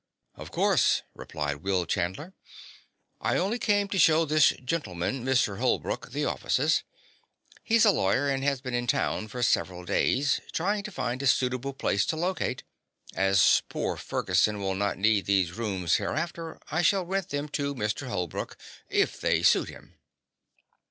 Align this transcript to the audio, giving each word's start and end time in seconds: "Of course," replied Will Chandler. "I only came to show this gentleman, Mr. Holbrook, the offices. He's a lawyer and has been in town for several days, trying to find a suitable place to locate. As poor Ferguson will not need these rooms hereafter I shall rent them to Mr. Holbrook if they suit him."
"Of 0.33 0.49
course," 0.49 1.03
replied 1.13 1.57
Will 1.57 1.85
Chandler. 1.85 2.33
"I 3.19 3.37
only 3.37 3.59
came 3.59 3.87
to 3.89 3.99
show 3.99 4.25
this 4.25 4.47
gentleman, 4.65 5.23
Mr. 5.23 5.59
Holbrook, 5.59 6.09
the 6.09 6.25
offices. 6.25 6.81
He's 7.63 7.85
a 7.85 7.91
lawyer 7.91 8.27
and 8.27 8.43
has 8.43 8.61
been 8.61 8.73
in 8.73 8.87
town 8.87 9.27
for 9.27 9.43
several 9.43 9.85
days, 9.85 10.41
trying 10.53 10.81
to 10.85 10.91
find 10.91 11.21
a 11.21 11.27
suitable 11.27 11.73
place 11.73 12.03
to 12.07 12.15
locate. 12.15 12.63
As 13.13 13.61
poor 13.69 13.95
Ferguson 13.95 14.59
will 14.59 14.73
not 14.73 14.97
need 14.97 15.27
these 15.27 15.51
rooms 15.53 15.97
hereafter 15.97 16.57
I 16.71 16.81
shall 16.81 17.05
rent 17.05 17.29
them 17.29 17.47
to 17.49 17.75
Mr. 17.75 18.07
Holbrook 18.07 18.57
if 18.89 19.21
they 19.21 19.43
suit 19.43 19.69
him." 19.69 19.99